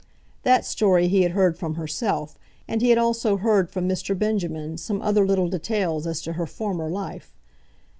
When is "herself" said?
1.75-2.35